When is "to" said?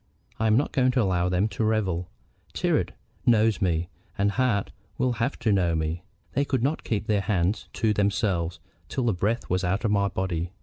0.93-1.01, 1.49-1.63, 5.37-5.51, 7.73-7.93